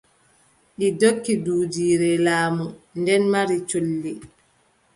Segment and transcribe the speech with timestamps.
[0.77, 2.65] Ɗi ndokki duujiire laamu,
[2.99, 4.11] nden mari colli.